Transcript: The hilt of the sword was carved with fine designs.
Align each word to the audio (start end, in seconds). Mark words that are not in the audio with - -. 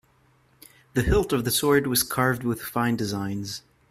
The 0.95 1.03
hilt 1.03 1.31
of 1.31 1.45
the 1.45 1.51
sword 1.51 1.85
was 1.85 2.01
carved 2.01 2.43
with 2.43 2.59
fine 2.59 2.95
designs. 2.95 3.61